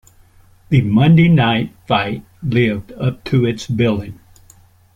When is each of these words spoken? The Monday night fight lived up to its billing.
The 0.69 0.81
Monday 0.81 1.27
night 1.27 1.75
fight 1.85 2.25
lived 2.41 2.91
up 2.93 3.23
to 3.25 3.45
its 3.45 3.67
billing. 3.67 4.17